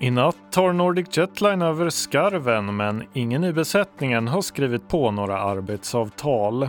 [0.00, 5.40] I natt tar Nordic Jetline över skarven men ingen i besättningen har skrivit på några
[5.40, 6.68] arbetsavtal.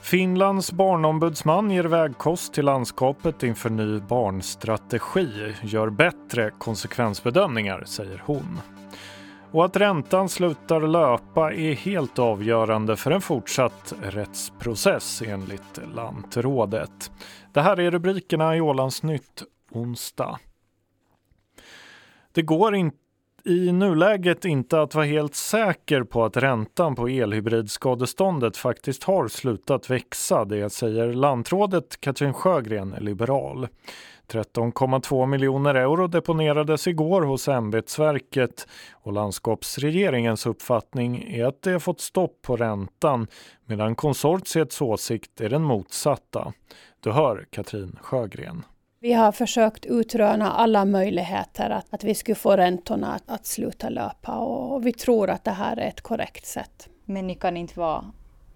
[0.00, 5.54] Finlands barnombudsman ger vägkost till landskapet inför ny barnstrategi.
[5.62, 8.58] Gör bättre konsekvensbedömningar, säger hon.
[9.50, 17.10] Och att räntan slutar löpa är helt avgörande för en fortsatt rättsprocess enligt Lantrådet.
[17.52, 20.38] Det här är rubrikerna i Ålandsnytt onsdag.
[22.36, 22.92] Det går in,
[23.44, 29.90] i nuläget inte att vara helt säker på att räntan på elhybridskadeståndet faktiskt har slutat
[29.90, 30.44] växa.
[30.44, 33.68] Det säger lantrådet Katrin Sjögren, liberal.
[34.28, 42.42] 13,2 miljoner euro deponerades igår hos ämbetsverket och landskapsregeringens uppfattning är att det fått stopp
[42.42, 43.26] på räntan
[43.64, 46.52] medan konsortiets åsikt är den motsatta.
[47.00, 48.62] Du hör Katrin Sjögren.
[49.06, 53.88] Vi har försökt utröna alla möjligheter att, att vi skulle få räntorna att, att sluta
[53.88, 56.88] löpa och, vi tror att det här är ett korrekt sätt.
[57.04, 58.04] Men ni kan inte vara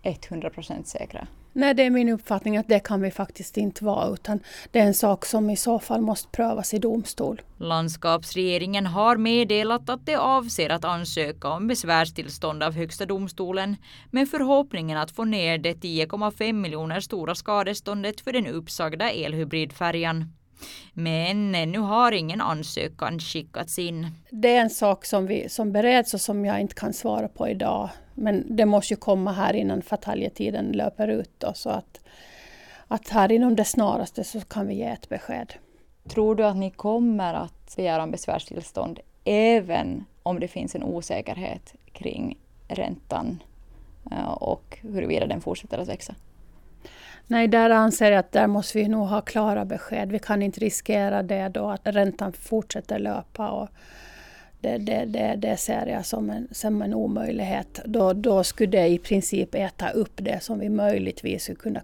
[0.02, 1.26] 100 procent säkra?
[1.52, 4.84] Nej, det är min uppfattning att det kan vi faktiskt inte vara utan det är
[4.84, 7.42] en sak som i så fall måste prövas i domstol.
[7.56, 13.76] Landskapsregeringen har meddelat att det avser att ansöka om besvärstillstånd av Högsta domstolen
[14.10, 20.32] med förhoppningen att få ner det 10,5 miljoner stora skadeståndet för den uppsagda elhybridfärjan.
[20.92, 24.06] Men ännu har ingen ansökan skickats in.
[24.30, 27.48] Det är en sak som, vi, som bereds och som jag inte kan svara på
[27.48, 27.90] idag.
[28.14, 31.30] Men det måste ju komma här innan fataljetiden löper ut.
[31.38, 32.00] Då, så att,
[32.88, 35.52] att här inom det snaraste så kan vi ge ett besked.
[36.08, 41.74] Tror du att ni kommer att begära om besvärstillstånd även om det finns en osäkerhet
[41.92, 43.42] kring räntan
[44.10, 46.14] eh, och huruvida den fortsätter att växa?
[47.30, 50.12] Nej, där anser jag att där måste vi nog ha klara besked.
[50.12, 53.50] Vi kan inte riskera det då att räntan fortsätter löpa.
[53.50, 53.68] Och
[54.60, 57.80] det, det, det, det ser jag som en, som en omöjlighet.
[57.84, 61.80] Då, då skulle det i princip äta upp det som vi möjligtvis skulle kunna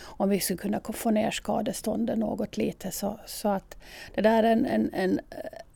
[0.00, 2.90] om vi skulle kunna få ner skadestånden något lite.
[2.90, 3.76] Så, så att
[4.14, 5.20] det där är en, en, en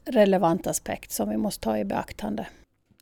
[0.04, 2.46] relevant aspekt som vi måste ta i beaktande.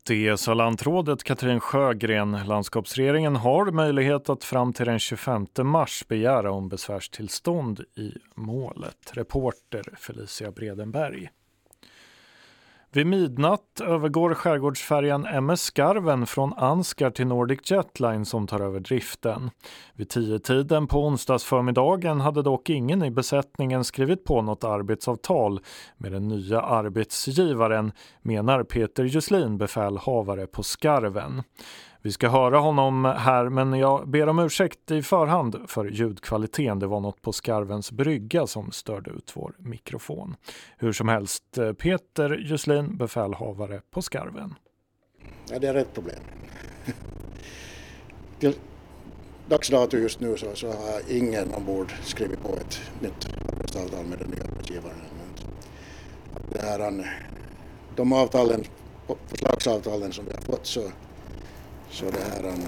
[0.07, 2.31] Det sa lantrådet Katrin Sjögren.
[2.47, 9.13] Landskapsregeringen har möjlighet att fram till den 25 mars begära om besvärstillstånd i målet.
[9.13, 11.31] Reporter Felicia Bredenberg.
[12.97, 19.51] Vid midnatt övergår skärgårdsfärjan MS Skarven från Anskar till Nordic Jetline som tar över driften.
[19.95, 25.61] Vid tiden på onsdagsförmiddagen hade dock ingen i besättningen skrivit på något arbetsavtal
[25.97, 27.93] med den nya arbetsgivaren,
[28.23, 31.43] menar Peter Juslin, befälhavare på Skarven.
[32.07, 36.79] Vi ska höra honom här men jag ber om ursäkt i förhand för ljudkvaliteten.
[36.79, 40.37] Det var något på skarvens brygga som störde ut vår mikrofon.
[40.79, 44.55] Hur som helst, eh, Peter Juslin, befälhavare på skarven.
[45.51, 46.19] Ja, det är ett problem.
[48.39, 48.55] Till
[49.49, 54.19] dags dato just nu så, så har ingen ombord skrivit på ett nytt arbetsavtal med
[54.19, 54.97] den nya arbetsgivaren.
[56.53, 57.07] Det här,
[57.97, 58.65] de avtalen,
[59.27, 60.91] förslagsavtalen som vi har fått så
[61.91, 62.61] så det här, um,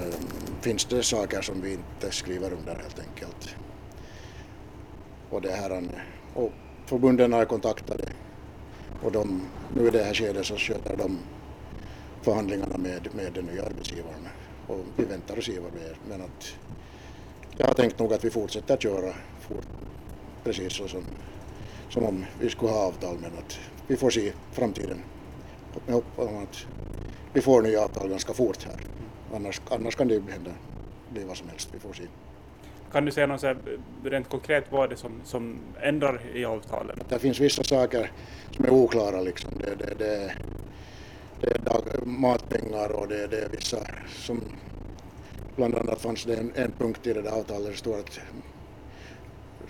[0.60, 3.54] finns det saker som vi inte skriver under helt enkelt.
[5.30, 5.90] Och, det här, um,
[6.34, 6.52] och
[6.86, 8.12] förbunden är kontaktade
[9.02, 9.42] och de,
[9.74, 11.18] nu i det här skedet så sköter de
[12.22, 14.28] förhandlingarna med, med den nya arbetsgivaren
[14.66, 15.96] och vi väntar och ser vad det är.
[16.08, 16.54] Men att
[17.56, 19.66] jag har tänkt nog att vi fortsätter att köra fort,
[20.44, 21.04] precis så som,
[21.90, 25.02] som om vi skulle ha avtal men att vi får se framtiden.
[25.86, 26.66] Jag hoppas att
[27.32, 28.80] vi får nya avtal ganska fort här.
[29.34, 30.50] Annars, annars kan det hända,
[31.11, 32.03] bli vad som helst, vi får se.
[32.93, 33.56] Kan du säga något här,
[34.05, 36.99] rent konkret vad det som, som ändrar i avtalen?
[37.09, 38.12] Det finns vissa saker
[38.56, 39.50] som är oklara liksom.
[39.59, 40.33] Det, det, det,
[41.41, 43.78] det är dag, matpengar och det, det är vissa
[44.09, 44.41] som
[45.56, 48.21] bland annat fanns det en, en punkt i det där avtalet där det står att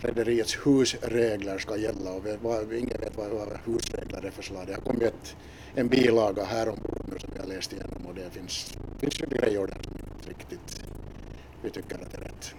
[0.00, 4.66] rederiets husregler ska gälla och vad, ingen vet vad, vad husregler är för slag.
[4.66, 5.36] Det har kommit
[5.74, 9.66] en bilaga här ombord nu som jag läst igenom och det finns, finns ju grejer
[9.66, 10.84] där som inte riktigt
[11.62, 12.54] vi tycker att det är rätt.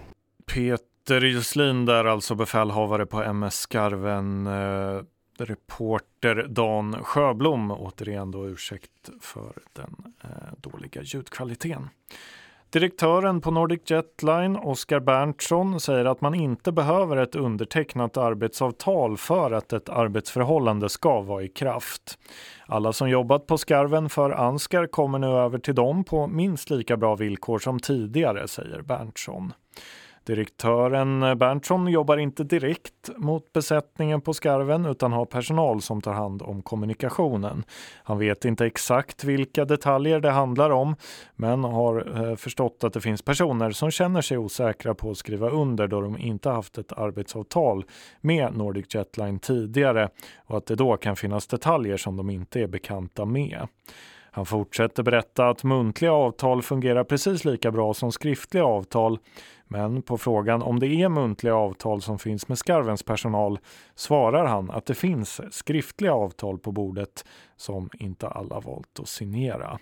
[0.46, 5.02] Peter Juslin där alltså befälhavare på MS Skarven eh,
[5.38, 11.88] reporter Dan Sjöblom återigen då ursäkt för den eh, dåliga ljudkvaliteten.
[12.72, 19.50] Direktören på Nordic Jetline, Oskar Berntsson, säger att man inte behöver ett undertecknat arbetsavtal för
[19.50, 22.18] att ett arbetsförhållande ska vara i kraft.
[22.66, 26.96] Alla som jobbat på skarven för Anskar kommer nu över till dem på minst lika
[26.96, 29.52] bra villkor som tidigare, säger Berntsson.
[30.30, 36.42] Direktören Berntsson jobbar inte direkt mot besättningen på skarven utan har personal som tar hand
[36.42, 37.64] om kommunikationen.
[38.02, 40.96] Han vet inte exakt vilka detaljer det handlar om
[41.36, 45.50] men har eh, förstått att det finns personer som känner sig osäkra på att skriva
[45.50, 47.84] under då de inte haft ett arbetsavtal
[48.20, 50.08] med Nordic Jetline tidigare
[50.46, 53.68] och att det då kan finnas detaljer som de inte är bekanta med.
[54.32, 59.18] Han fortsätter berätta att muntliga avtal fungerar precis lika bra som skriftliga avtal
[59.72, 63.58] men på frågan om det är muntliga avtal som finns med skarvens personal
[63.94, 67.24] svarar han att det finns skriftliga avtal på bordet
[67.56, 69.78] som inte alla valt att signera.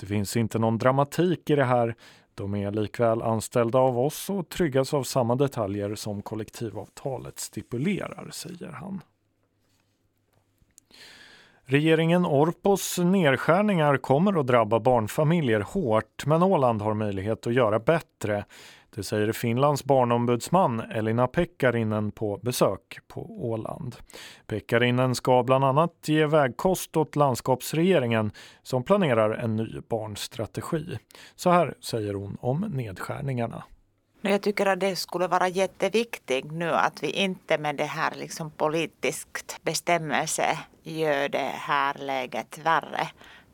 [0.00, 1.94] Det finns inte någon dramatik i det här.
[2.34, 8.72] De är likväl anställda av oss och tryggas av samma detaljer som kollektivavtalet stipulerar, säger
[8.72, 9.00] han.
[11.70, 18.44] Regeringen Orpos nedskärningar kommer att drabba barnfamiljer hårt men Åland har möjlighet att göra bättre.
[18.94, 23.96] Det säger Finlands barnombudsman Elina Pekkarinen på besök på Åland.
[24.46, 28.32] Pekkarinen ska bland annat ge vägkost åt landskapsregeringen
[28.62, 30.98] som planerar en ny barnstrategi.
[31.36, 33.64] Så här säger hon om nedskärningarna.
[34.22, 38.50] Jag tycker att det skulle vara jätteviktigt nu att vi inte med det här liksom
[38.50, 43.08] politiskt bestämmelse gör det här läget värre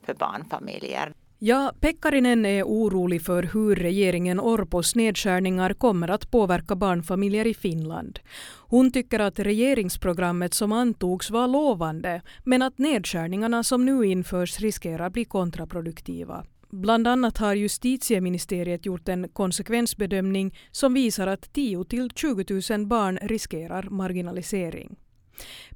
[0.07, 1.13] för barnfamiljer.
[1.39, 8.21] Ja, Pekkarinen är orolig för hur regeringen Orpos nedskärningar kommer att påverka barnfamiljer i Finland.
[8.69, 15.11] Hon tycker att regeringsprogrammet som antogs var lovande men att nedskärningarna som nu införs riskerar
[15.11, 16.45] bli kontraproduktiva.
[16.71, 23.19] Bland annat har justitieministeriet gjort en konsekvensbedömning som visar att 10 till 20 000 barn
[23.23, 24.97] riskerar marginalisering.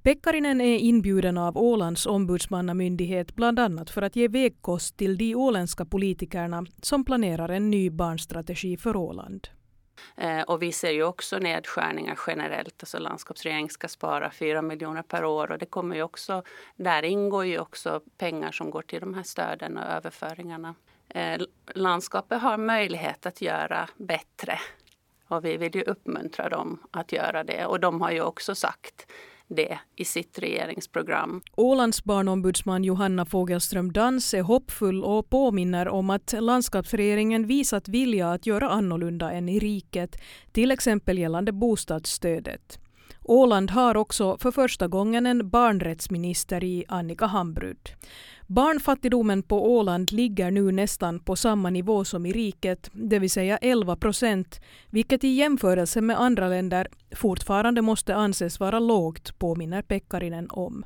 [0.02, 5.84] Pekkarinen är inbjuden av Ålands ombudsmannamyndighet bland annat för att ge vägkost till de åländska
[5.84, 9.48] politikerna som planerar en ny barnstrategi för Åland.
[10.16, 12.82] Eh, och vi ser ju också nedskärningar generellt.
[12.82, 16.42] Alltså landskapsregeringen ska spara 4 miljoner per år och det kommer ju också,
[16.76, 20.74] där ingår ju också pengar som går till de här stöden och överföringarna.
[21.08, 21.40] Eh,
[21.74, 24.58] landskapet har möjlighet att göra bättre
[25.28, 27.66] och vi vill ju uppmuntra dem att göra det.
[27.66, 29.06] Och de har ju också sagt
[29.50, 31.42] det i sitt regeringsprogram.
[31.56, 38.46] Ålands barnombudsman Johanna Fogelström Dans är hoppfull och påminner om att landskapsregeringen visat vilja att
[38.46, 40.16] göra annorlunda än i riket,
[40.52, 42.78] till exempel gällande bostadsstödet.
[43.24, 47.90] Åland har också för första gången en barnrättsminister i Annika Hambrud.
[48.50, 53.56] Barnfattigdomen på Åland ligger nu nästan på samma nivå som i riket, det vill säga
[53.56, 60.50] 11 procent, vilket i jämförelse med andra länder fortfarande måste anses vara lågt, påminner Pekkarinen
[60.50, 60.84] om.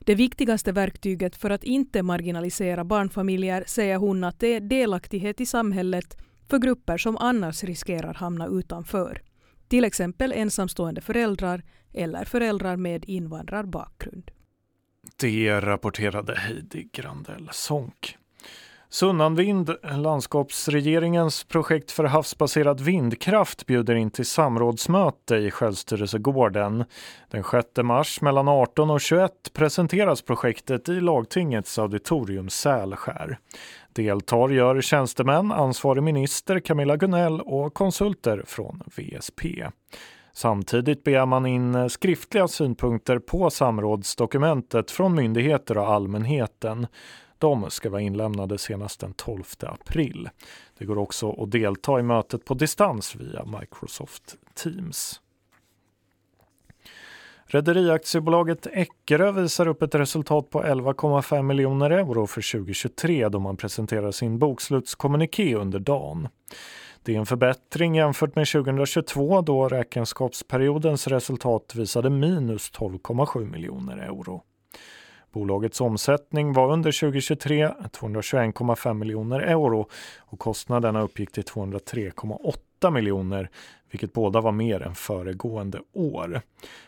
[0.00, 5.46] Det viktigaste verktyget för att inte marginalisera barnfamiljer säger hon att det är delaktighet i
[5.46, 6.16] samhället
[6.48, 9.22] för grupper som annars riskerar hamna utanför.
[9.68, 11.62] Till exempel ensamstående föräldrar
[11.92, 14.30] eller föräldrar med invandrarbakgrund.
[15.16, 18.16] Det rapporterade Heidi Grandell Sonck.
[18.92, 26.84] Sunnanvind, landskapsregeringens projekt för havsbaserad vindkraft, bjuder in till samrådsmöte i Självstyrelsegården.
[27.30, 33.38] Den 6 mars mellan 18 och 21 presenteras projektet i lagtingets auditorium Sälskär.
[33.92, 39.44] Deltar gör tjänstemän, ansvarig minister Camilla Gunell och konsulter från VSP.
[40.32, 46.86] Samtidigt begär man in eh, skriftliga synpunkter på samrådsdokumentet från myndigheter och allmänheten.
[47.38, 50.28] De ska vara inlämnade senast den 12 april.
[50.78, 55.20] Det går också att delta i mötet på distans via Microsoft Teams.
[57.46, 64.10] Rederiaktiebolaget Eckerö visar upp ett resultat på 11,5 miljoner euro för 2023 då man presenterar
[64.10, 66.28] sin bokslutskommuniké under dagen.
[67.04, 74.42] Det är en förbättring jämfört med 2022 då räkenskapsperiodens resultat visade minus 12,7 miljoner euro.
[75.32, 83.50] Bolagets omsättning var under 2023 221,5 miljoner euro och kostnaderna uppgick till 203,8 miljoner
[83.90, 86.40] vilket båda var mer än föregående år.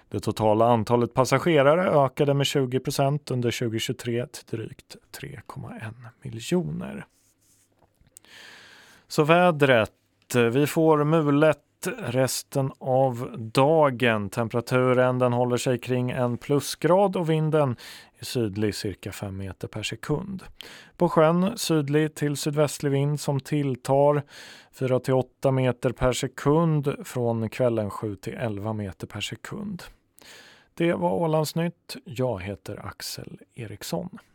[0.08, 7.06] Det totala antalet passagerare ökade med 20 procent under 2023 till drygt 3,1 miljoner.
[9.08, 9.92] Så vädret.
[10.36, 11.60] Vi får mulet
[11.98, 14.30] resten av dagen.
[14.30, 17.76] Temperaturen den håller sig kring en plusgrad och vinden
[18.18, 20.42] är sydlig cirka 5 meter per sekund.
[20.96, 24.22] På sjön sydlig till sydvästlig vind som tilltar
[24.72, 29.82] 4 till 8 meter per sekund från kvällen 7 till 11 meter per sekund.
[30.74, 31.96] Det var Ålandsnytt.
[32.04, 34.18] Jag heter Axel Eriksson.